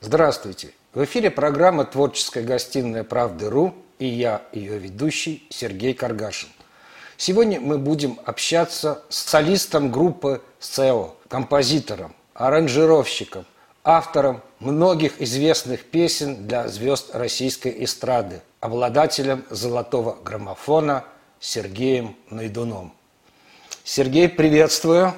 [0.00, 0.74] Здравствуйте!
[0.94, 6.50] В эфире программа «Творческая гостиная Правды.ру» и я, ее ведущий Сергей Каргашин.
[7.16, 13.44] Сегодня мы будем общаться с солистом группы СЭО, композитором, аранжировщиком,
[13.82, 21.06] автором многих известных песен для звезд российской эстрады, обладателем золотого граммофона
[21.40, 22.94] Сергеем Найдуном.
[23.82, 25.12] Сергей, приветствую!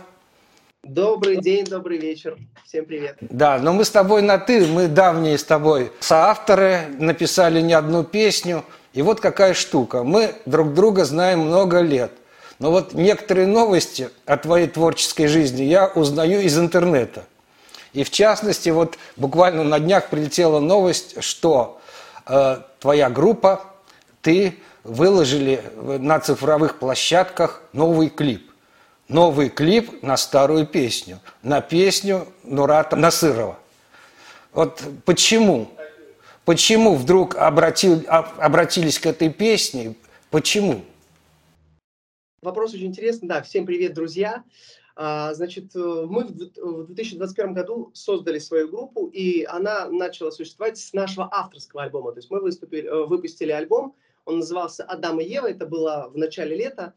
[0.83, 2.39] Добрый день, добрый вечер.
[2.65, 3.19] Всем привет.
[3.21, 8.03] Да, но мы с тобой на «ты», мы давние с тобой соавторы, написали не одну
[8.03, 8.65] песню.
[8.95, 10.05] И вот какая штука.
[10.05, 12.13] Мы друг друга знаем много лет.
[12.59, 17.25] Но вот некоторые новости о твоей творческой жизни я узнаю из интернета.
[17.93, 21.79] И в частности, вот буквально на днях прилетела новость, что
[22.27, 23.65] э, твоя группа,
[24.23, 28.50] ты выложили на цифровых площадках новый клип
[29.11, 33.59] новый клип на старую песню, на песню Нурата Насырова.
[34.53, 35.69] Вот почему?
[36.45, 39.95] Почему вдруг обратил, обратились к этой песне?
[40.31, 40.85] Почему?
[42.43, 43.29] Вопрос очень интересный.
[43.29, 44.45] Да, всем привет, друзья.
[44.97, 51.29] А, значит, мы в 2021 году создали свою группу, и она начала существовать с нашего
[51.31, 52.13] авторского альбома.
[52.13, 56.17] То есть мы выступили, э, выпустили альбом, он назывался «Адам и Ева», это было в
[56.17, 56.95] начале лета.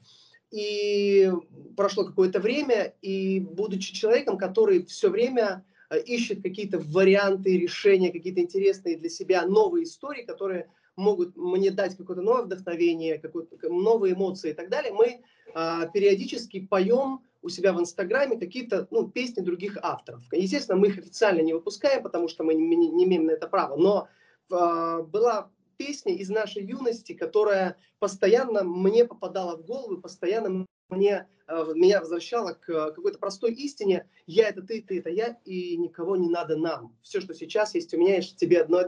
[0.53, 1.31] И
[1.75, 8.39] прошло какое-то время, и будучи человеком, который все время э, ищет какие-то варианты решения, какие-то
[8.39, 13.19] интересные для себя новые истории, которые могут мне дать какое-то новое вдохновение,
[13.63, 15.23] новые эмоции и так далее, мы
[15.55, 20.21] а, периодически поем у себя в Инстаграме какие-то ну, песни других авторов.
[20.31, 23.75] Естественно, мы их официально не выпускаем, потому что мы не, не имеем на это права,
[23.75, 24.07] но
[24.51, 31.65] а, была песня из нашей юности, которая постоянно мне попадала в голову, постоянно мне, э,
[31.75, 34.07] меня возвращала к какой-то простой истине.
[34.27, 36.95] Я это ты, ты это я, и никого не надо нам.
[37.01, 38.79] Все, что сейчас есть у меня, я тебе одно.
[38.79, 38.87] Я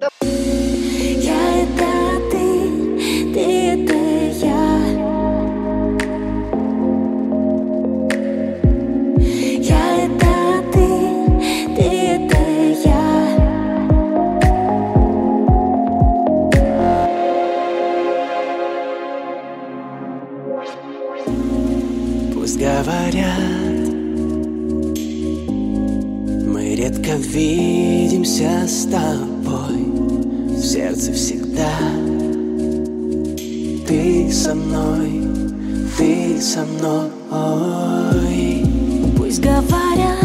[1.63, 4.04] это ты, ты это
[27.35, 29.83] видимся с тобой
[30.49, 31.69] В сердце всегда.
[33.87, 35.21] Ты со мной,
[35.97, 37.01] ты со мной.
[39.17, 40.24] Пусть говорят,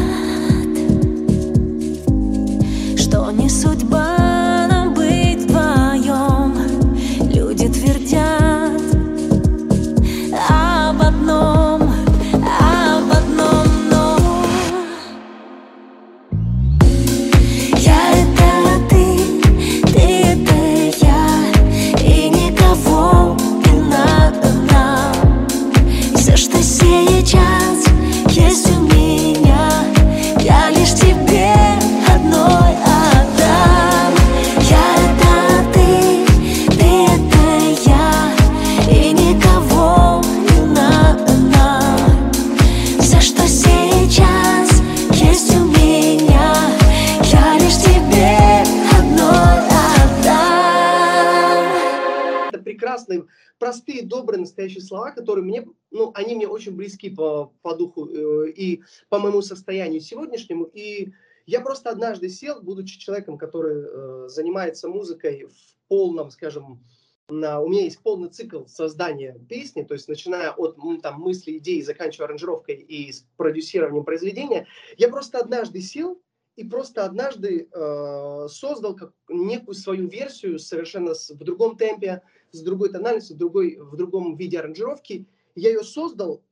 [54.38, 59.19] настоящие слова, которые мне, ну, они мне очень близки по, по духу э, и по
[59.19, 60.64] моему состоянию сегодняшнему.
[60.64, 61.12] И
[61.47, 66.84] я просто однажды сел, будучи человеком, который э, занимается музыкой в полном, скажем,
[67.28, 71.80] на, у меня есть полный цикл создания песни, то есть начиная от там, мысли, идеи,
[71.80, 74.66] заканчивая аранжировкой и продюсированием произведения.
[74.97, 76.20] Я просто однажды сел
[76.56, 82.62] и просто однажды э, создал как некую свою версию совершенно с, в другом темпе, с
[82.62, 85.26] другой тональностью, в, другой, в другом виде аранжировки.
[85.54, 86.42] Я ее создал,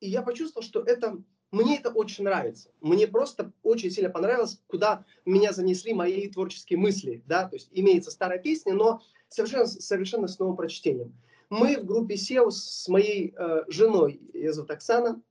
[0.00, 1.22] и я почувствовал, что это
[1.52, 2.70] мне это очень нравится.
[2.80, 7.22] Мне просто очень сильно понравилось, куда меня занесли мои творческие мысли.
[7.26, 7.48] Да?
[7.48, 11.14] То есть имеется старая песня, но совершенно, совершенно с новым прочтением.
[11.48, 15.22] Мы в группе SEO с моей э, женой, ее зовут Оксана,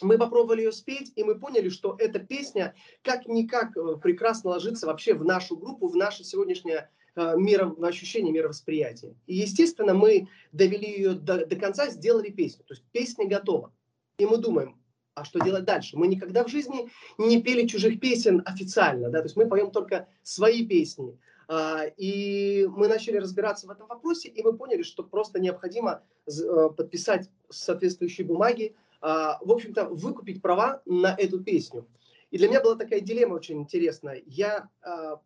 [0.00, 5.14] мы попробовали ее спеть, и мы поняли, что эта песня как-никак э, прекрасно ложится вообще
[5.14, 7.34] в нашу группу, в наше сегодняшнее э,
[7.82, 9.14] ощущение мировосприятия.
[9.26, 12.64] И, естественно, мы довели ее до, до конца, сделали песню.
[12.64, 13.72] То есть песня готова.
[14.18, 14.78] И мы думаем,
[15.14, 15.96] а что делать дальше?
[15.96, 20.08] Мы никогда в жизни не пели чужих песен официально, да, то есть мы поем только
[20.22, 21.18] свои песни.
[21.48, 26.68] А, и мы начали разбираться в этом вопросе, и мы поняли, что просто необходимо э,
[26.76, 31.86] подписать соответствующие бумаги, а, в общем-то, выкупить права на эту песню.
[32.30, 34.22] И для меня была такая дилемма очень интересная.
[34.24, 35.20] Я а,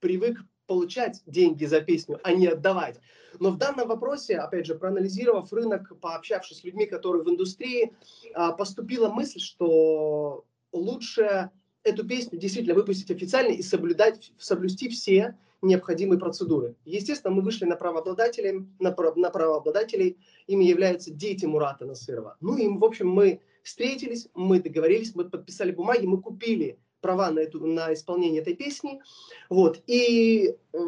[0.00, 0.40] привык
[0.70, 3.00] получать деньги за песню, а не отдавать.
[3.40, 7.92] Но в данном вопросе, опять же, проанализировав рынок, пообщавшись с людьми, которые в индустрии,
[8.34, 11.50] а, поступила мысль, что лучше
[11.82, 16.76] эту песню действительно выпустить официально и соблюдать, соблюсти все необходимые процедуры.
[16.84, 22.36] Естественно, мы вышли на правообладателей, на, на правообладателей, ими являются дети Мурата Насырова.
[22.40, 27.40] Ну и, в общем, мы встретились, мы договорились, мы подписали бумаги, мы купили права на,
[27.40, 29.00] эту, на исполнение этой песни,
[29.48, 30.78] вот, и э,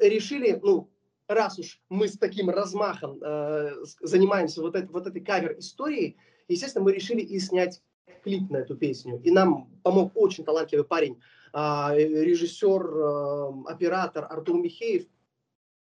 [0.00, 0.88] решили, ну,
[1.28, 6.16] раз уж мы с таким размахом э, занимаемся вот, это, вот этой кавер-историей,
[6.48, 7.82] естественно, мы решили и снять
[8.22, 9.20] клип на эту песню.
[9.22, 11.20] И нам помог очень талантливый парень,
[11.52, 15.06] а, режиссер, а, оператор Артур Михеев.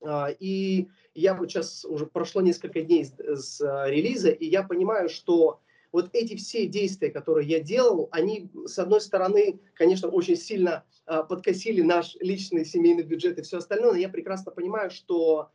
[0.02, 5.08] А, и я вот сейчас уже прошло несколько дней с, с релиза, и я понимаю,
[5.08, 5.60] что
[5.92, 11.82] вот эти все действия, которые я делал, они, с одной стороны, конечно, очень сильно подкосили
[11.82, 15.50] наш личный семейный бюджет и все остальное, но я прекрасно понимаю, что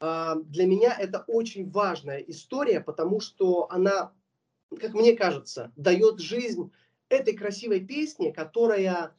[0.00, 4.12] для меня это очень важная история, потому что она
[4.78, 6.70] как мне кажется, дает жизнь
[7.08, 9.14] этой красивой песне, которая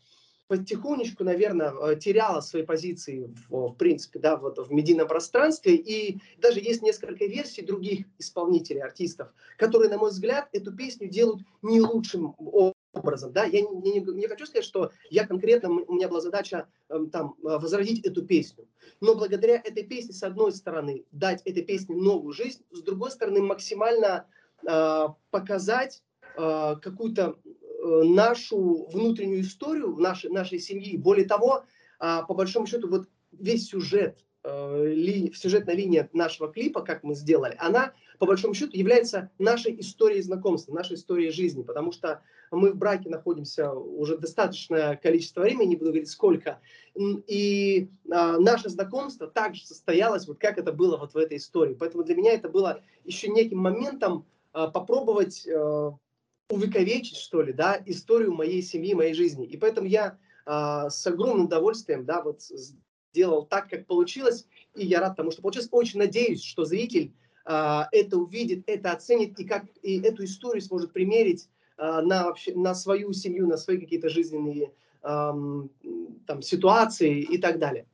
[0.51, 5.75] потихонечку, наверное, э, теряла свои позиции, в, в принципе, да, вот в медийном пространстве.
[5.75, 11.41] И даже есть несколько версий других исполнителей, артистов, которые, на мой взгляд, эту песню делают
[11.61, 12.35] не лучшим
[12.93, 13.31] образом.
[13.31, 13.45] Да?
[13.45, 17.35] Я не, не, не хочу сказать, что я конкретно, у меня была задача э, там,
[17.37, 18.67] э, возродить эту песню.
[18.99, 23.41] Но благодаря этой песне, с одной стороны, дать этой песне новую жизнь, с другой стороны,
[23.41, 24.25] максимально
[24.67, 26.03] Э, показать
[26.37, 27.37] э, какую-то
[27.83, 30.97] нашу внутреннюю историю нашей, нашей семьи.
[30.97, 31.63] Более того,
[31.99, 37.93] по большому счету, вот весь сюжет, ли, сюжетная линия нашего клипа, как мы сделали, она,
[38.19, 43.09] по большому счету, является нашей историей знакомства, нашей историей жизни, потому что мы в браке
[43.09, 46.59] находимся уже достаточное количество времени, не буду говорить сколько,
[46.95, 51.73] и а, наше знакомство также состоялось, вот как это было вот в этой истории.
[51.73, 55.91] Поэтому для меня это было еще неким моментом, а, попробовать э,
[56.51, 59.45] увековечить, что ли, да, историю моей семьи, моей жизни.
[59.45, 62.41] И поэтому я а, с огромным удовольствием, да, вот
[63.13, 65.69] сделал так, как получилось, и я рад тому, что получилось.
[65.71, 67.13] Очень надеюсь, что зритель
[67.45, 72.75] а, это увидит, это оценит, и как и эту историю сможет примерить на, вообще, на
[72.75, 74.71] свою семью, на свои какие-то жизненные
[75.01, 75.71] там,
[76.43, 77.87] ситуации и так далее.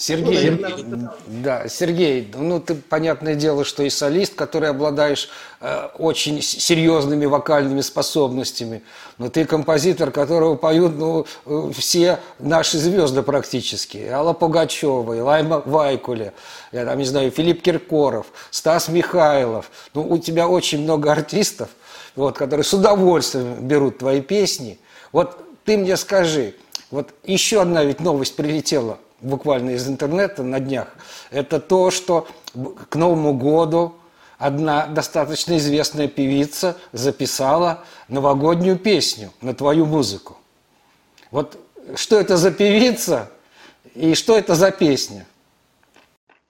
[0.00, 5.28] Сергей, ну, да, Сергей, ну ты, понятное дело, что и солист, который обладаешь
[5.60, 8.84] э, очень серьезными вокальными способностями,
[9.18, 14.06] но ты композитор, которого поют ну, э, все наши звезды практически.
[14.06, 16.32] Алла Пугачева, Лайма Вайкуля,
[16.70, 19.68] я там не знаю, Филипп Киркоров, Стас Михайлов.
[19.94, 21.70] Ну, у тебя очень много артистов,
[22.14, 24.78] вот, которые с удовольствием берут твои песни.
[25.10, 26.54] Вот ты мне скажи,
[26.92, 30.88] вот еще одна ведь новость прилетела– буквально из интернета на днях,
[31.30, 32.28] это то, что
[32.88, 33.94] к Новому году
[34.38, 40.36] одна достаточно известная певица записала новогоднюю песню на твою музыку.
[41.30, 41.58] Вот
[41.96, 43.30] что это за певица
[43.94, 45.26] и что это за песня?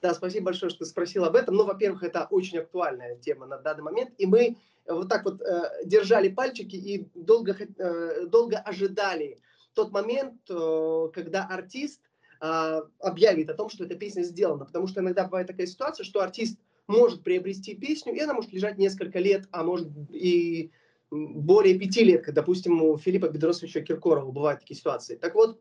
[0.00, 1.56] Да, спасибо большое, что спросил об этом.
[1.56, 4.56] Ну, во-первых, это очень актуальная тема на данный момент, и мы
[4.86, 9.38] вот так вот э, держали пальчики и долго, э, долго ожидали
[9.74, 12.00] тот момент, э, когда артист
[12.40, 14.64] а, объявит о том, что эта песня сделана.
[14.64, 18.78] Потому что иногда бывает такая ситуация, что артист может приобрести песню, и она может лежать
[18.78, 20.70] несколько лет, а может и
[21.10, 25.16] более пяти лет, как, допустим, у Филиппа Бедросовича Киркорова бывают такие ситуации.
[25.16, 25.60] Так вот,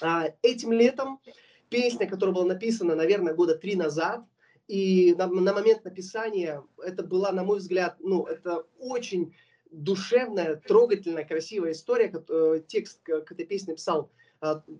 [0.00, 1.20] а, этим летом
[1.68, 4.24] песня, которая была написана, наверное, года три назад,
[4.68, 9.34] и на, на момент написания это была, на мой взгляд, ну, это очень
[9.70, 12.12] душевная, трогательная, красивая история.
[12.28, 14.10] Э, текст к этой песне писал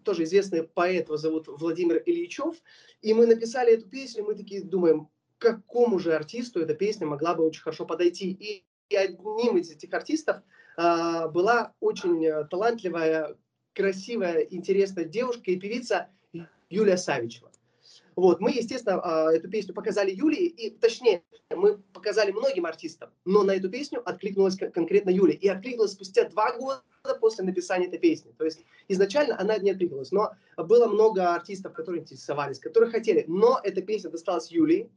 [0.05, 2.57] тоже известный поэт, его зовут Владимир Ильичев,
[3.01, 7.45] и мы написали эту песню, мы такие думаем, какому же артисту эта песня могла бы
[7.45, 8.31] очень хорошо подойти.
[8.31, 10.39] И, и одним из этих артистов
[10.77, 13.37] а, была очень э, талантливая,
[13.75, 16.09] красивая, интересная девушка и певица
[16.71, 17.52] Юлия Савичева.
[18.17, 23.43] Вот, мы, естественно, а, эту песню показали Юлии, и, точнее, мы показали многим артистам, но
[23.43, 25.35] на эту песню откликнулась конкретно Юлия.
[25.35, 26.83] И откликнулась спустя два года
[27.21, 28.33] после написания этой песни.
[28.37, 33.25] То есть изначально она не откликнулась, но было много артистов, которые интересовались, которые хотели.
[33.29, 34.91] Но эта песня досталась Юлии,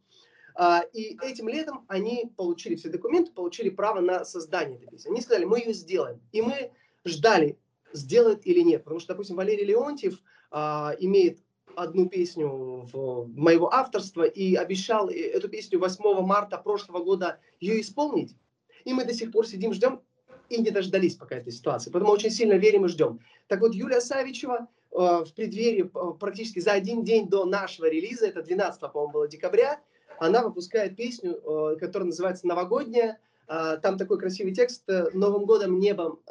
[0.55, 5.09] а, и этим летом они получили все документы, получили право на создание этой песни.
[5.09, 6.21] Они сказали, мы ее сделаем.
[6.31, 6.71] И мы
[7.03, 7.59] ждали,
[7.91, 8.83] сделает или нет.
[8.83, 11.39] Потому что, допустим, Валерий Леонтьев а, имеет
[11.75, 12.49] одну песню
[12.91, 18.35] в моего авторства и обещал эту песню 8 марта прошлого года ее исполнить.
[18.83, 20.01] И мы до сих пор сидим, ждем
[20.49, 21.89] и не дождались пока этой ситуации.
[21.91, 23.19] Поэтому очень сильно верим и ждем.
[23.47, 25.89] Так вот, Юлия Савичева в преддверии,
[26.19, 29.81] практически за один день до нашего релиза, это 12, по-моему, было декабря,
[30.19, 31.35] она выпускает песню,
[31.79, 33.19] которая называется «Новогодняя».
[33.47, 36.21] Там такой красивый текст «Новым годом небом».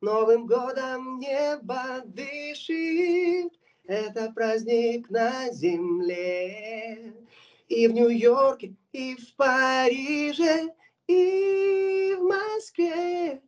[0.00, 3.52] Новым годом небо дышит,
[3.84, 7.14] это праздник на земле.
[7.68, 10.74] И в Нью-Йорке, и в Париже,
[11.06, 13.42] и в Москве,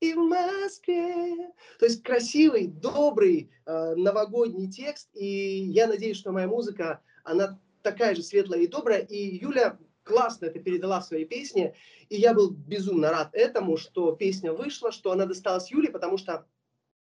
[0.00, 1.50] и в Москве.
[1.78, 5.08] То есть красивый, добрый э, новогодний текст.
[5.14, 9.00] И я надеюсь, что моя музыка, она такая же светлая и добрая.
[9.00, 11.74] И Юля классно это передала в своей песне.
[12.08, 16.46] И я был безумно рад этому, что песня вышла, что она досталась Юле, потому что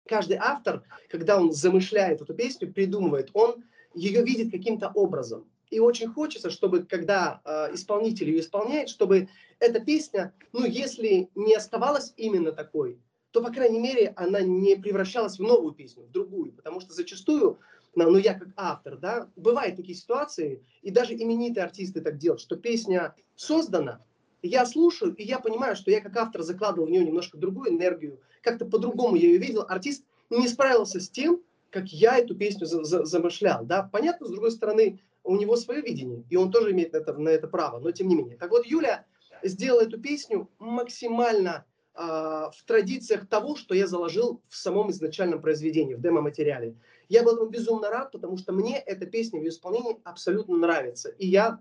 [0.06, 5.48] каждый автор, когда он замышляет эту песню, придумывает, он ее видит каким-то образом.
[5.70, 11.54] И очень хочется, чтобы когда э, исполнитель ее исполняет, чтобы эта песня, ну, если не
[11.54, 13.00] оставалась именно такой,
[13.32, 16.52] то, по крайней мере, она не превращалась в новую песню, в другую.
[16.52, 17.58] Потому что зачастую,
[17.94, 22.40] ну, ну я как автор, да, бывают такие ситуации, и даже именитые артисты так делают,
[22.40, 24.02] что песня создана,
[24.42, 28.20] я слушаю, и я понимаю, что я как автор закладывал в нее немножко другую энергию,
[28.46, 32.84] как-то по-другому я ее видел, артист не справился с тем, как я эту песню за
[32.84, 33.64] за замышлял.
[33.64, 33.82] Да?
[33.92, 37.28] Понятно, с другой стороны, у него свое видение, и он тоже имеет на это, на
[37.28, 38.36] это право, но тем не менее.
[38.36, 39.04] Так вот, Юля
[39.42, 45.94] сделала эту песню максимально э, в традициях того, что я заложил в самом изначальном произведении,
[45.94, 46.76] в демо-материале.
[47.08, 51.08] Я был безумно рад, потому что мне эта песня в ее исполнении абсолютно нравится.
[51.18, 51.58] И я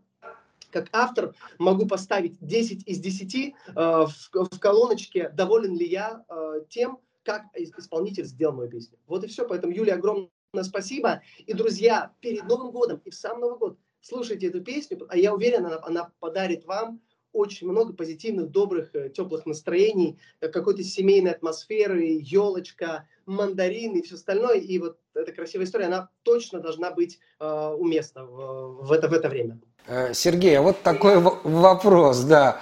[0.75, 6.65] как автор могу поставить 10 из 10 э, в, в колоночке, доволен ли я э,
[6.69, 8.97] тем, как исполнитель сделал мою песню.
[9.07, 9.47] Вот и все.
[9.47, 10.29] Поэтому, Юлия, огромное
[10.63, 11.21] спасибо.
[11.45, 15.33] И, друзья, перед Новым годом и в сам Новый год слушайте эту песню, а я
[15.33, 16.99] уверен, она, она подарит вам
[17.35, 24.15] очень много позитивных, добрых, э, теплых настроений, э, какой-то семейной атмосферы, елочка, мандарин и все
[24.15, 24.57] остальное.
[24.57, 29.13] И вот эта красивая история, она точно должна быть э, уместна в, в, это, в
[29.13, 29.59] это время.
[29.87, 32.61] Э, Сергей, а вот такой вопрос, да.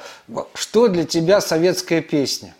[0.55, 2.55] Что для тебя советская песня?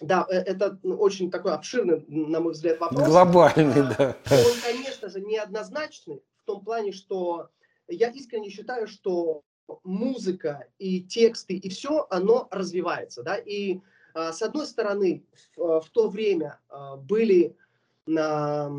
[0.00, 3.06] Да, это ну, очень такой обширный, на мой взгляд, вопрос.
[3.06, 4.16] Глобальный, да.
[4.30, 7.48] Он, конечно же, неоднозначный в том плане, что
[7.88, 9.42] я искренне считаю, что
[9.84, 13.80] музыка и тексты и все, оно развивается, да, и
[14.14, 15.24] а, с одной стороны
[15.56, 17.56] в, в то время а, были,
[18.16, 18.70] а,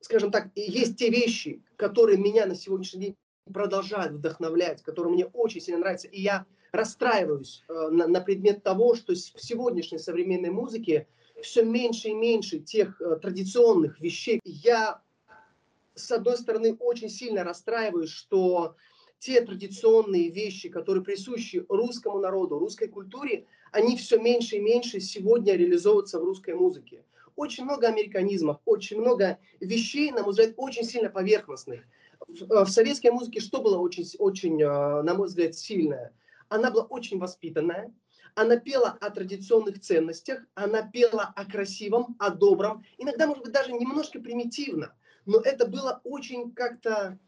[0.00, 3.16] скажем так, есть те вещи, которые меня на сегодняшний день
[3.52, 9.14] продолжают вдохновлять, которые мне очень сильно нравятся, и я расстраиваюсь на, на предмет того, что
[9.14, 11.08] в сегодняшней современной музыке
[11.42, 14.38] все меньше и меньше тех традиционных вещей.
[14.44, 15.00] Я,
[15.94, 18.76] с одной стороны, очень сильно расстраиваюсь, что
[19.18, 25.54] те традиционные вещи, которые присущи русскому народу, русской культуре, они все меньше и меньше сегодня
[25.54, 27.04] реализовываются в русской музыке.
[27.36, 31.82] Очень много американизмов, очень много вещей, на мой взгляд, очень сильно поверхностных.
[32.26, 36.12] В, э, в советской музыке что было очень, очень, на мой взгляд, сильное?
[36.48, 37.92] Она была очень воспитанная,
[38.34, 43.72] она пела о традиционных ценностях, она пела о красивом, о добром, иногда, может быть, даже
[43.72, 44.94] немножко примитивно,
[45.26, 47.18] но это было очень как-то,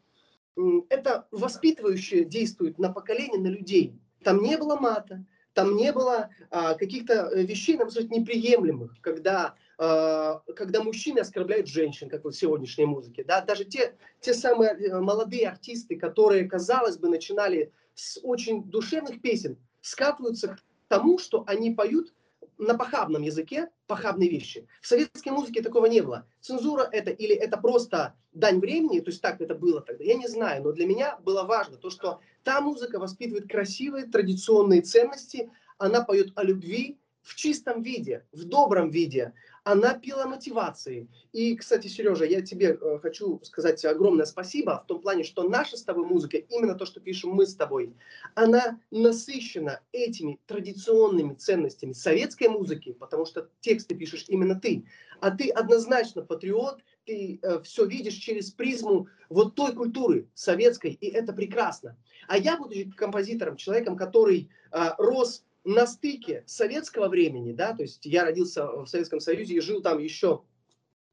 [0.89, 3.99] это воспитывающе действует на поколение, на людей.
[4.23, 9.55] Там не было мата, там не было а, каких-то э, вещей, нам сказать, неприемлемых, когда,
[9.77, 13.23] а, когда мужчины оскорбляют женщин, как вот в сегодняшней музыке.
[13.23, 13.41] Да?
[13.41, 19.57] Даже те, те самые э, молодые артисты, которые, казалось бы, начинали с очень душевных песен
[19.81, 22.13] скатываются к тому, что они поют
[22.61, 24.67] на похабном языке похабные вещи.
[24.81, 26.27] В советской музыке такого не было.
[26.41, 30.27] Цензура это или это просто дань времени, то есть так это было тогда, я не
[30.27, 36.03] знаю, но для меня было важно то, что та музыка воспитывает красивые традиционные ценности, она
[36.03, 41.07] поет о любви в чистом виде, в добром виде, она пила мотивации.
[41.33, 45.77] И, кстати, Сережа, я тебе э, хочу сказать огромное спасибо в том плане, что наша
[45.77, 47.93] с тобой музыка, именно то, что пишем мы с тобой,
[48.33, 54.85] она насыщена этими традиционными ценностями советской музыки, потому что тексты пишешь именно ты.
[55.19, 61.07] А ты однозначно патриот, ты э, все видишь через призму вот той культуры советской, и
[61.07, 61.97] это прекрасно.
[62.27, 68.05] А я, будучи композитором, человеком, который э, рос на стыке советского времени, да, то есть
[68.05, 70.41] я родился в Советском Союзе и жил там еще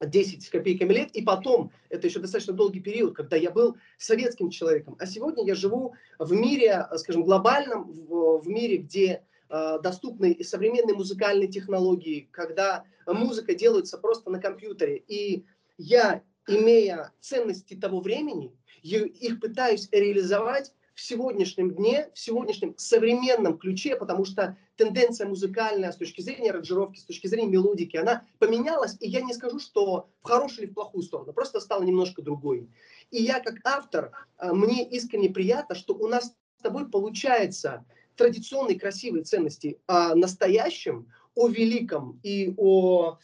[0.00, 4.50] 10 с копейками лет, и потом, это еще достаточно долгий период, когда я был советским
[4.50, 4.97] человеком.
[4.99, 10.95] А сегодня я живу в мире, скажем, глобальном, в, в мире, где э, доступны современные
[10.95, 15.02] музыкальные технологии, когда музыка делается просто на компьютере.
[15.09, 15.45] И
[15.78, 18.52] я, имея ценности того времени,
[18.83, 25.97] их пытаюсь реализовать в сегодняшнем дне, в сегодняшнем современном ключе, потому что тенденция музыкальная с
[25.97, 30.26] точки зрения аранжировки, с точки зрения мелодики, она поменялась, и я не скажу, что в
[30.26, 32.69] хорошую или в плохую сторону, просто стала немножко другой.
[33.12, 37.85] И я как автор, а, мне искренне приятно, что у нас с тобой получается
[38.17, 43.19] традиционные красивые ценности о настоящем, о великом и о,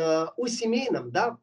[0.00, 1.36] а, о семейном, да,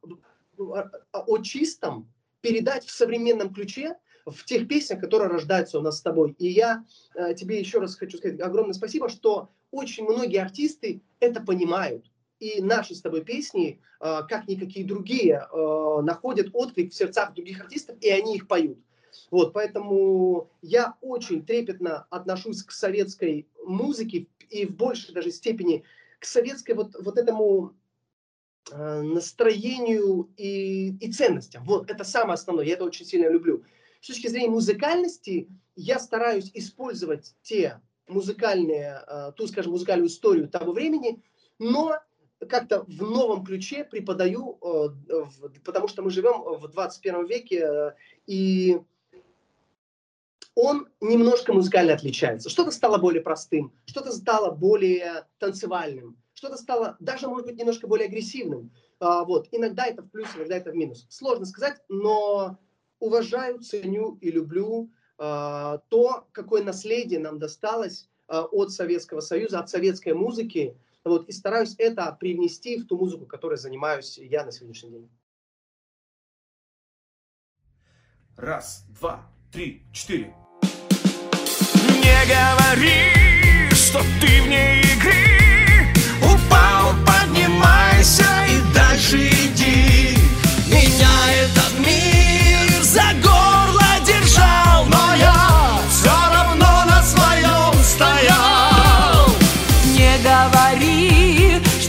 [0.58, 2.12] о чистом
[2.42, 3.96] передать в современном ключе,
[4.32, 6.36] в тех песнях, которые рождаются у нас с тобой.
[6.40, 11.42] И я э, тебе еще раз хочу сказать огромное спасибо, что очень многие артисты это
[11.42, 12.06] понимают.
[12.40, 17.62] И наши с тобой песни, э, как никакие другие, э, находят отклик в сердцах других
[17.62, 18.80] артистов, и они их поют.
[19.32, 25.84] Вот, поэтому я очень трепетно отношусь к советской музыке и в большей даже степени
[26.20, 27.74] к советской вот, вот этому
[28.72, 31.64] э, настроению и, и ценностям.
[31.66, 33.64] Вот, это самое основное, я это очень сильно люблю.
[34.02, 40.72] С точки зрения музыкальности я стараюсь использовать те музыкальные, э, ту, скажем, музыкальную историю того
[40.72, 41.22] времени,
[41.60, 42.00] но
[42.48, 45.26] как-то в новом ключе преподаю, э,
[45.66, 47.92] потому что мы живем в 21 веке, э,
[48.26, 48.80] и
[50.56, 52.50] он немножко музыкально отличается.
[52.50, 58.08] Что-то стало более простым, что-то стало более танцевальным, что-то стало даже, может быть, немножко более
[58.08, 58.72] агрессивным.
[59.00, 59.48] Вот.
[59.52, 61.06] Иногда это в плюс, иногда это в минус.
[61.10, 62.58] Сложно сказать, но
[63.00, 69.70] уважаю, ценю и люблю э, то, какое наследие нам досталось э, от Советского Союза, от
[69.70, 74.92] советской музыки, вот, и стараюсь это привнести в ту музыку, которой занимаюсь я на сегодняшний
[74.92, 75.10] день.
[78.36, 80.34] Раз, два, три, четыре.
[82.04, 85.94] Не говори, что ты вне игры.
[86.22, 89.89] Упал, поднимайся и дальше иди.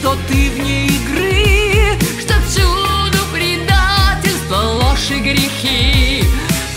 [0.01, 6.25] Что ты вне игры, что всюду предательство, ложь и грехи.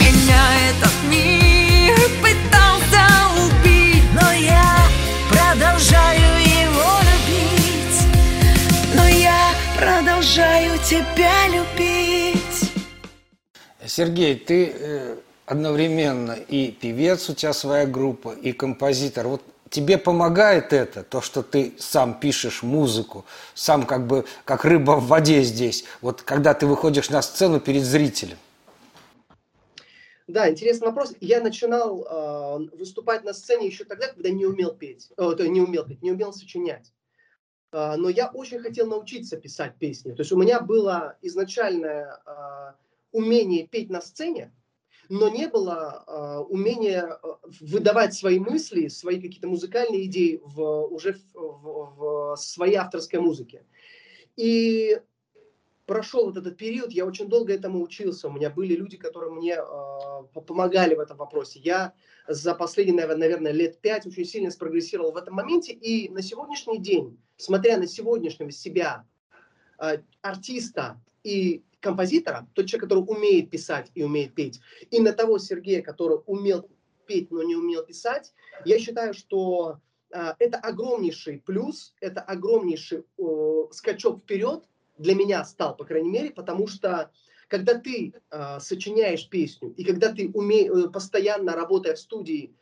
[0.01, 3.05] Меня этот мир пытался
[3.45, 4.77] убить, но я
[5.29, 7.97] продолжаю его любить.
[8.93, 12.71] Но я продолжаю тебя любить.
[13.85, 19.27] Сергей, ты э, одновременно и певец, у тебя своя группа, и композитор.
[19.27, 24.91] Вот тебе помогает это, то, что ты сам пишешь музыку, сам как бы как рыба
[24.91, 28.37] в воде здесь, вот когда ты выходишь на сцену перед зрителем?
[30.27, 31.13] Да, интересный вопрос.
[31.19, 35.85] Я начинал э, выступать на сцене еще тогда, когда не умел петь, э, не умел
[35.85, 36.93] петь, не умел сочинять.
[37.71, 40.11] Э, но я очень хотел научиться писать песни.
[40.11, 42.73] То есть у меня было изначальное э,
[43.11, 44.53] умение петь на сцене,
[45.09, 47.19] но не было э, умения
[47.59, 53.65] выдавать свои мысли, свои какие-то музыкальные идеи в, уже в, в, в своей авторской музыке.
[54.35, 54.99] И
[55.85, 58.27] прошел вот этот период, я очень долго этому учился.
[58.27, 61.59] У меня были люди, которые мне э, помогали в этом вопросе.
[61.59, 61.93] Я
[62.27, 65.73] за последние, наверное, лет пять очень сильно спрогрессировал в этом моменте.
[65.73, 69.05] И на сегодняшний день, смотря на сегодняшнего себя,
[69.79, 75.37] э, артиста и композитора, тот человек, который умеет писать и умеет петь, и на того
[75.37, 76.67] Сергея, который умел
[77.05, 78.33] петь, но не умел писать,
[78.65, 79.79] я считаю, что
[80.11, 84.63] э, это огромнейший плюс, это огромнейший э, скачок вперед
[84.97, 87.11] для меня стал, по крайней мере, потому что
[87.49, 92.55] когда ты э, сочиняешь песню и когда ты уме, э, постоянно работая в студии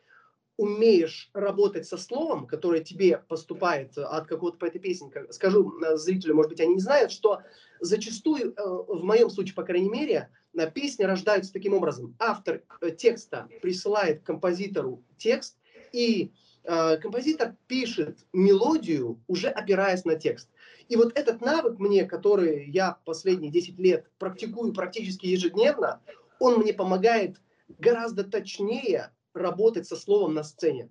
[0.62, 6.36] умеешь работать со словом, которое тебе поступает от какого-то по этой песни, скажу э, зрителю,
[6.36, 7.40] может быть, они не знают, что
[7.80, 10.30] зачастую, э, в моем случае, по крайней мере,
[10.72, 12.14] песни рождаются таким образом.
[12.20, 15.58] Автор э, текста присылает композитору текст,
[15.92, 16.32] и
[16.64, 20.48] композитор пишет мелодию, уже опираясь на текст.
[20.88, 26.00] И вот этот навык мне, который я последние 10 лет практикую практически ежедневно,
[26.38, 27.40] он мне помогает
[27.78, 30.90] гораздо точнее работать со словом на сцене.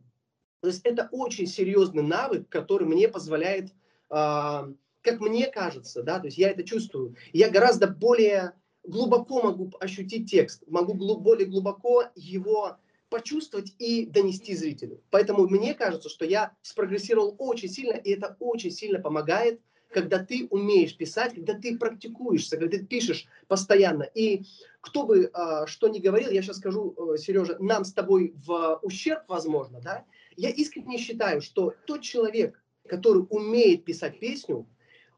[0.61, 3.73] То есть это очень серьезный навык, который мне позволяет, э,
[4.09, 10.29] как мне кажется, да, то есть я это чувствую, я гораздо более глубоко могу ощутить
[10.29, 12.77] текст, могу глуб, более глубоко его
[13.09, 15.03] почувствовать и донести зрителю.
[15.09, 20.47] Поэтому мне кажется, что я спрогрессировал очень сильно, и это очень сильно помогает когда ты
[20.49, 24.03] умеешь писать, когда ты практикуешься, когда ты пишешь постоянно.
[24.03, 24.43] И
[24.81, 28.79] кто бы э, что ни говорил, я сейчас скажу, э, Сережа, нам с тобой в
[28.81, 30.05] ущерб, возможно, да,
[30.37, 34.67] я искренне считаю, что тот человек, который умеет писать песню,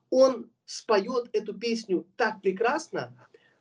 [0.09, 3.15] он споет эту песню так прекрасно,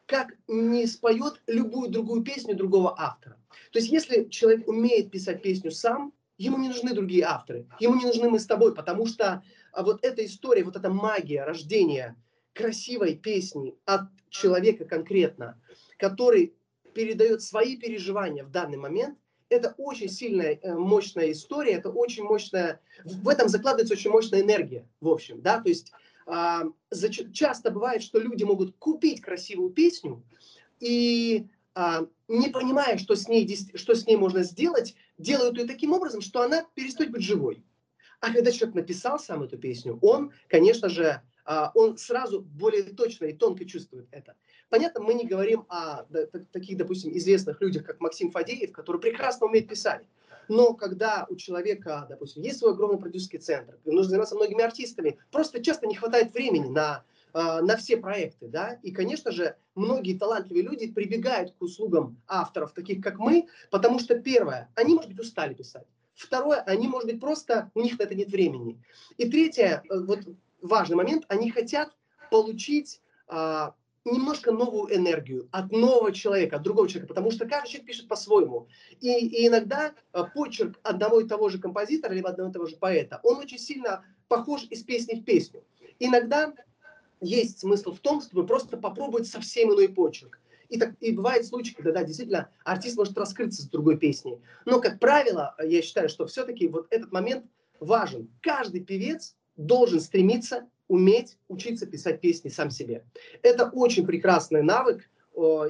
[0.07, 3.39] как не споет любую другую песню другого автора.
[3.71, 8.05] То есть если человек умеет писать песню сам, ему не нужны другие авторы, ему не
[8.05, 9.43] нужны мы с тобой, потому что
[9.73, 12.17] а, вот эта история, вот эта магия рождения
[12.53, 15.61] красивой песни от человека конкретно,
[15.99, 16.55] который
[16.95, 22.81] передает свои переживания в данный момент, это очень сильная, э, мощная история, это очень мощная,
[23.05, 25.93] в этом закладывается очень мощная энергия, в общем, да, то есть
[26.27, 26.65] а,
[27.33, 30.23] часто бывает, что люди могут купить красивую песню
[30.81, 35.93] и а, не понимая, что с, ней, что с ней можно сделать, делают ее таким
[35.93, 37.63] образом, что она перестает быть живой.
[38.23, 43.25] А когда человек написал сам эту песню, он, конечно же, а, он сразу более точно
[43.25, 44.37] и тонко чувствует это.
[44.71, 46.05] Понятно, мы не говорим о
[46.53, 50.05] таких, допустим, известных людях, как Максим Фадеев, который прекрасно умеет писать.
[50.47, 55.61] Но когда у человека, допустим, есть свой огромный продюсерский центр, нужно заниматься многими артистами, просто
[55.61, 58.47] часто не хватает времени на, а, на все проекты.
[58.47, 58.79] Да?
[58.85, 64.17] И, конечно же, многие талантливые люди прибегают к услугам авторов, таких как мы, потому что,
[64.17, 65.89] первое, они, может быть, устали писать.
[66.23, 68.81] Второе, они, может быть, просто, у них на это нет времени.
[69.17, 70.21] И третье, э, вот
[70.61, 71.93] важный момент, они хотят
[72.31, 77.87] получить а, немножко новую энергию от нового человека, от другого человека, потому что каждый человек
[77.89, 78.69] пишет по-своему.
[79.01, 82.77] И, и иногда а, почерк одного и того же композитора, либо одного и того же
[82.77, 85.65] поэта, он очень сильно похож из песни в песню.
[85.99, 86.55] Иногда
[87.21, 90.41] есть смысл в том, чтобы просто попробовать совсем иной почерк.
[90.73, 94.39] И, так, и бывает случаи, когда, да, действительно, артист может раскрыться с другой песней.
[94.65, 97.45] Но, как правило, я считаю, что все-таки вот этот момент
[97.79, 98.31] важен.
[98.41, 103.05] Каждый певец должен стремиться уметь учиться писать песни сам себе.
[103.43, 105.11] Это очень прекрасный навык,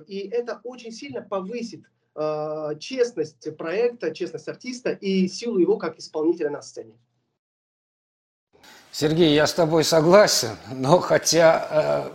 [0.07, 1.85] и это очень сильно повысит
[2.15, 6.95] э, честность проекта, честность артиста и силу его как исполнителя на сцене.
[8.95, 12.11] Сергей, я с тобой согласен, но хотя э,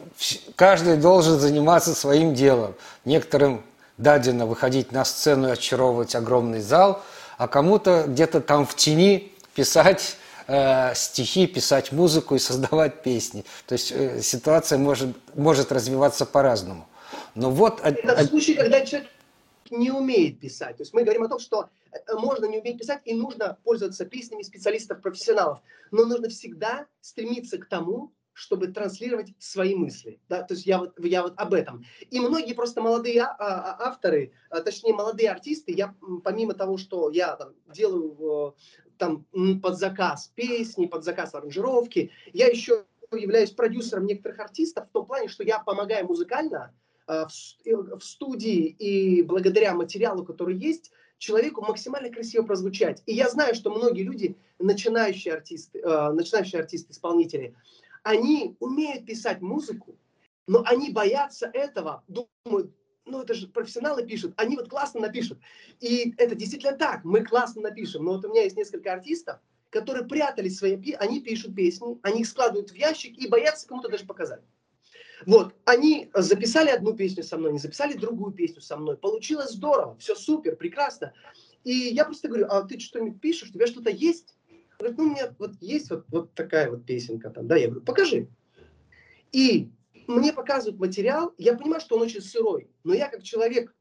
[0.55, 2.75] каждый должен заниматься своим делом.
[3.03, 3.63] Некоторым
[3.97, 7.01] дадено выходить на сцену и очаровывать огромный зал,
[7.39, 13.43] а кому-то где-то там в тени писать э, стихи, писать музыку и создавать песни.
[13.65, 16.87] То есть э, ситуация может, может развиваться по-разному.
[17.33, 17.81] Но вот...
[17.83, 19.09] Это случай, когда человек
[19.71, 20.77] не умеет писать.
[20.77, 24.06] То есть мы говорим о том, что э, можно не уметь писать и нужно пользоваться
[24.06, 25.60] песнями специалистов, профессионалов.
[25.91, 30.19] Но нужно всегда стремиться к тому, чтобы транслировать свои мысли.
[30.30, 30.43] Да?
[30.43, 31.84] То есть я вот, я вот об этом.
[32.12, 37.10] И многие просто молодые а, а, авторы, а, точнее молодые артисты, я помимо того, что
[37.10, 38.56] я там, делаю
[38.99, 39.25] там
[39.62, 45.30] под заказ песни, под заказ аранжировки, я еще являюсь продюсером некоторых артистов в том плане,
[45.30, 46.75] что я помогаю музыкально
[47.07, 53.01] в, в студии и благодаря материалу, который есть, человеку максимально красиво прозвучать.
[53.05, 57.55] И я знаю, что многие люди, начинающие артисты, начинающие артисты, исполнители,
[58.03, 59.97] они умеют писать музыку,
[60.47, 62.71] но они боятся этого, думают,
[63.05, 65.39] ну это же профессионалы пишут, они вот классно напишут.
[65.79, 68.05] И это действительно так, мы классно напишем.
[68.05, 69.39] Но вот у меня есть несколько артистов,
[69.69, 74.05] которые прятали свои, они пишут песни, они их складывают в ящик и боятся кому-то даже
[74.05, 74.41] показать.
[75.25, 78.97] Вот, они записали одну песню со мной, не записали другую песню со мной.
[78.97, 81.13] Получилось здорово, все супер, прекрасно.
[81.63, 84.36] И я просто говорю, а ты что-нибудь пишешь, у тебя что-то есть?
[84.77, 87.82] Говорит, ну, у меня вот есть вот, вот такая вот песенка там, да, я говорю,
[87.82, 88.27] покажи.
[89.32, 89.69] И
[90.06, 93.75] мне показывают материал, я понимаю, что он очень сырой, но я как человек,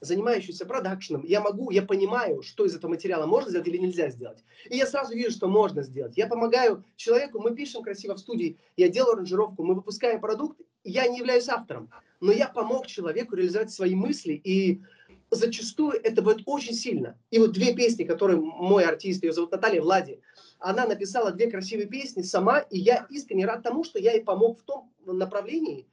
[0.00, 4.44] занимающийся продакшеном, я могу, я понимаю, что из этого материала можно сделать или нельзя сделать.
[4.68, 6.16] И я сразу вижу, что можно сделать.
[6.16, 11.08] Я помогаю человеку, мы пишем красиво в студии, я делаю аранжировку, мы выпускаем продукт, я
[11.08, 14.82] не являюсь автором, но я помог человеку реализовать свои мысли и
[15.30, 17.18] зачастую это будет очень сильно.
[17.30, 20.20] И вот две песни, которые мой артист, ее зовут Наталья Влади,
[20.58, 24.60] она написала две красивые песни сама, и я искренне рад тому, что я ей помог
[24.60, 25.86] в том направлении.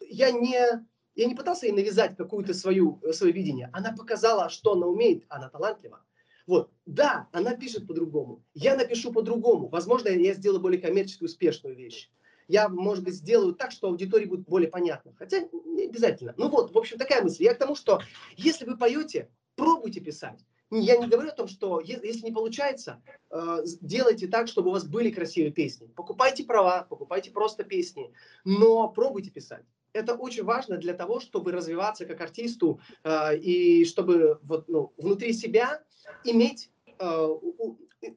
[0.00, 0.84] Я не,
[1.20, 3.70] я не пытался ей навязать какую-то свою, свое видение.
[3.72, 6.02] Она показала, что она умеет, она талантлива.
[6.46, 8.42] Вот, да, она пишет по-другому.
[8.54, 9.68] Я напишу по-другому.
[9.68, 12.10] Возможно, я сделаю более коммерчески успешную вещь
[12.50, 15.14] я, может быть, сделаю так, что аудитории будет более понятно.
[15.16, 16.34] Хотя не обязательно.
[16.36, 17.44] Ну вот, в общем, такая мысль.
[17.44, 18.00] Я к тому, что
[18.36, 20.44] если вы поете, пробуйте писать.
[20.72, 24.84] Я не говорю о том, что если не получается, э, делайте так, чтобы у вас
[24.84, 25.86] были красивые песни.
[25.94, 28.12] Покупайте права, покупайте просто песни,
[28.44, 29.64] но пробуйте писать.
[29.92, 35.32] Это очень важно для того, чтобы развиваться как артисту э, и чтобы вот, ну, внутри
[35.32, 35.82] себя
[36.24, 37.28] иметь э,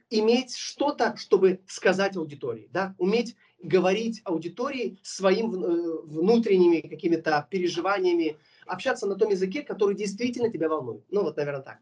[0.09, 9.07] иметь что-то, чтобы сказать аудитории, да, уметь говорить аудитории своим э, внутренними какими-то переживаниями, общаться
[9.07, 11.03] на том языке, который действительно тебя волнует.
[11.09, 11.77] Ну вот, наверное, так.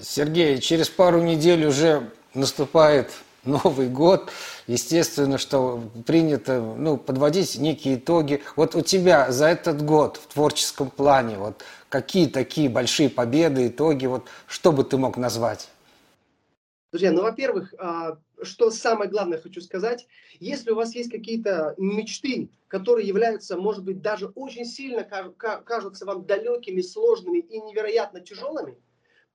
[0.00, 3.10] Сергей, через пару недель уже наступает
[3.46, 4.30] Новый год,
[4.66, 8.42] естественно, что принято ну, подводить некие итоги.
[8.56, 14.06] Вот у тебя за этот год в творческом плане, вот какие такие большие победы, итоги,
[14.06, 15.68] вот что бы ты мог назвать?
[16.90, 20.06] Друзья, ну, во-первых, а, что самое главное хочу сказать,
[20.40, 26.24] если у вас есть какие-то мечты, которые являются, может быть, даже очень сильно кажутся вам
[26.24, 28.78] далекими, сложными и невероятно тяжелыми,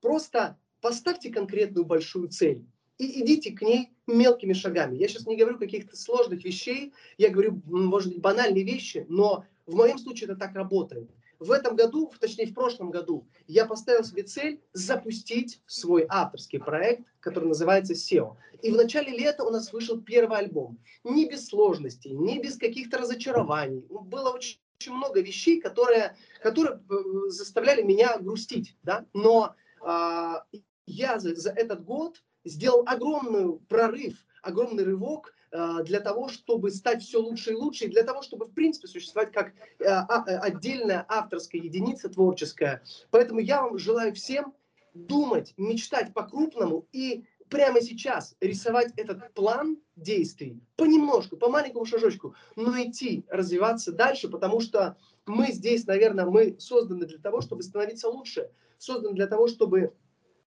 [0.00, 2.64] просто поставьте конкретную большую цель
[3.00, 4.96] и идите к ней мелкими шагами.
[4.96, 9.74] Я сейчас не говорю каких-то сложных вещей, я говорю, может быть, банальные вещи, но в
[9.74, 11.10] моем случае это так работает.
[11.38, 17.06] В этом году, точнее в прошлом году, я поставил себе цель запустить свой авторский проект,
[17.20, 18.36] который называется SEO.
[18.60, 20.78] И в начале лета у нас вышел первый альбом.
[21.02, 23.86] Не без сложностей, не без каких-то разочарований.
[23.88, 26.94] Было очень очень много вещей, которые, которые э,
[27.28, 30.44] заставляли меня грустить, да, но а,
[30.86, 37.02] я за, за этот год сделал огромный прорыв, огромный рывок Э, для того, чтобы стать
[37.02, 39.48] все лучше и лучше, и для того, чтобы, в принципе, существовать как
[39.80, 42.82] э, а, э, отдельная авторская единица творческая.
[43.10, 44.54] Поэтому я вам желаю всем
[44.94, 52.80] думать, мечтать по-крупному и прямо сейчас рисовать этот план действий понемножку, по маленькому шажочку, но
[52.80, 58.50] идти, развиваться дальше, потому что мы здесь, наверное, мы созданы для того, чтобы становиться лучше,
[58.78, 59.94] созданы для того, чтобы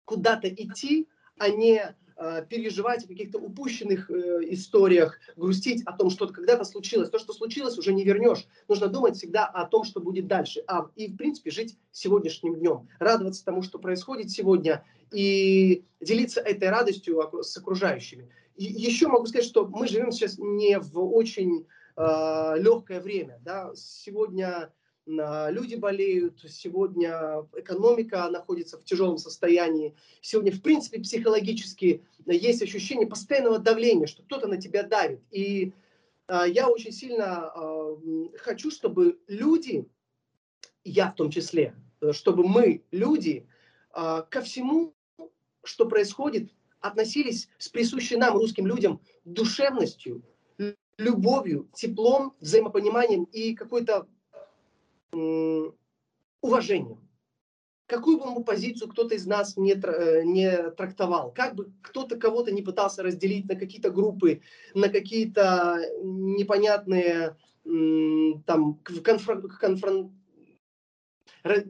[0.04, 6.28] куда-то идти, а не Э, переживать о каких-то упущенных э, историях, грустить о том, что
[6.28, 7.10] когда-то случилось.
[7.10, 8.46] То, что случилось, уже не вернешь.
[8.68, 10.62] Нужно думать всегда о том, что будет дальше.
[10.68, 12.88] А, и, в принципе, жить сегодняшним днем.
[13.00, 18.30] Радоваться тому, что происходит сегодня, и делиться этой радостью с окружающими.
[18.54, 21.66] И еще могу сказать, что мы живем сейчас не в очень
[21.96, 23.40] э, легкое время.
[23.44, 23.72] Да?
[23.74, 24.72] Сегодня
[25.06, 33.58] люди болеют, сегодня экономика находится в тяжелом состоянии, сегодня, в принципе, психологически есть ощущение постоянного
[33.58, 35.20] давления, что кто-то на тебя давит.
[35.30, 35.72] И
[36.26, 37.98] а, я очень сильно а,
[38.38, 39.88] хочу, чтобы люди,
[40.84, 41.74] я в том числе,
[42.12, 43.46] чтобы мы, люди,
[43.90, 44.94] а, ко всему,
[45.64, 50.22] что происходит, относились с присущей нам, русским людям, душевностью,
[50.98, 54.08] любовью, теплом, взаимопониманием и какой-то
[55.12, 56.98] уважением.
[57.86, 62.50] Какую бы мы позицию кто-то из нас не, э, не трактовал, как бы кто-то кого-то
[62.50, 64.40] не пытался разделить на какие-то группы,
[64.74, 70.12] на какие-то непонятные там конфрон, конфрон,
[71.44, 71.64] э,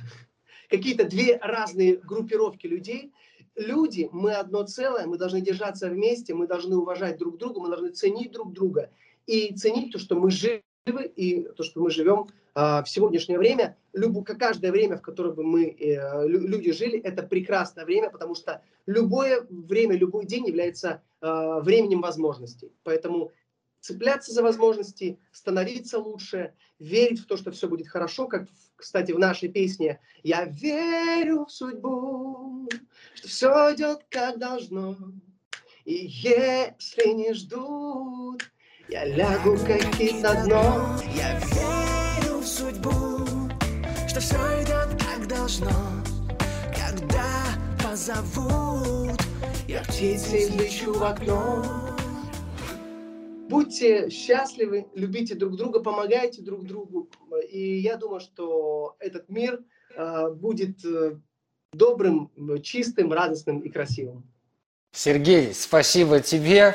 [0.70, 3.12] какие-то две разные группировки людей,
[3.54, 7.90] люди, мы одно целое, мы должны держаться вместе, мы должны уважать друг друга, мы должны
[7.90, 8.90] ценить друг друга
[9.26, 10.30] и ценить то, что мы
[10.88, 15.32] живы и то, что мы живем а, в сегодняшнее время, любо, каждое время, в которое
[15.32, 21.02] бы мы, э, люди жили, это прекрасное время, потому что любое время, любой день является
[21.20, 22.72] а, временем возможностей.
[22.84, 23.32] Поэтому
[23.80, 29.18] цепляться за возможности, становиться лучше, верить в то, что все будет хорошо, как, кстати, в
[29.18, 32.68] нашей песне «Я верю в судьбу,
[33.14, 34.96] что все идет как должно,
[35.84, 38.42] и если не ждут,
[38.88, 40.98] я лягу как на дно».
[41.14, 43.26] Я верю в судьбу,
[44.08, 45.70] что все идет как должно,
[46.74, 47.24] когда
[47.82, 49.20] позовут,
[49.66, 51.64] я птицей лечу в окно.
[53.48, 57.08] Будьте счастливы, любите друг друга, помогайте друг другу.
[57.50, 59.60] И я думаю, что этот мир
[59.96, 61.18] э, будет э,
[61.72, 62.30] добрым,
[62.62, 64.30] чистым, радостным и красивым.
[64.92, 66.74] Сергей, спасибо тебе.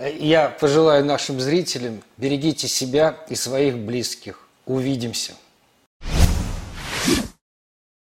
[0.00, 4.48] Я пожелаю нашим зрителям, берегите себя и своих близких.
[4.64, 5.34] Увидимся.